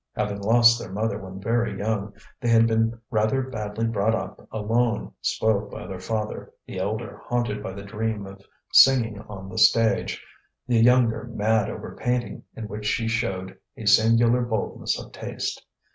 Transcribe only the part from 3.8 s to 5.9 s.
brought up alone, spoilt by